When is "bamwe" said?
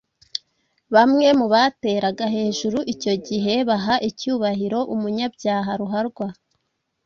0.93-1.27